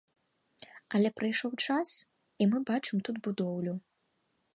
[0.99, 1.89] Але прайшоў час,
[2.45, 3.73] і мы бачым тут будоўлю.